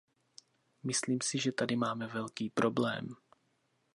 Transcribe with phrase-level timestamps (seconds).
[0.83, 3.15] Myslím si, že tady máme velký problém.